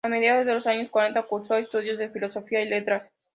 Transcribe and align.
A 0.03 0.09
mediados 0.09 0.47
de 0.47 0.55
los 0.55 0.65
años 0.65 0.89
cuarenta 0.89 1.21
cursó 1.21 1.53
estudios 1.57 1.99
de 1.99 2.09
Filosofía 2.09 2.61
y 2.61 2.67
Letras. 2.69 3.11